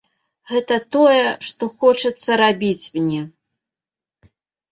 [0.51, 3.19] Гэта тое, што хочацца рабіць мне.